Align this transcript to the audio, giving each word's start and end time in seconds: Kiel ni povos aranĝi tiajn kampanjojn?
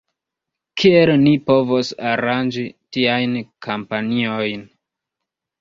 Kiel 0.83 1.11
ni 1.25 1.33
povos 1.49 1.91
aranĝi 2.13 2.65
tiajn 2.97 3.39
kampanjojn? 3.67 4.69